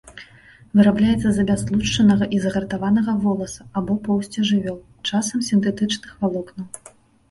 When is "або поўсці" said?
3.83-4.49